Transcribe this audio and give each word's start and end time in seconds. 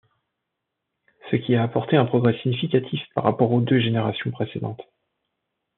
Ce 1.29 1.35
qui 1.35 1.53
a 1.53 1.61
apporté 1.61 1.95
un 1.95 2.05
progrès 2.07 2.33
significatif 2.41 3.01
par 3.13 3.23
rapport 3.23 3.51
aux 3.51 3.61
deux 3.61 3.79
générations 3.79 4.31
précédentes. 4.31 4.81